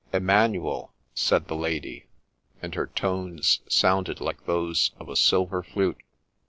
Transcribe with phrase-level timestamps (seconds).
[0.13, 0.91] 'Emmanuel!'
[1.29, 2.07] said the Lady;
[2.59, 6.01] and her tones sounded like those of a silver flute.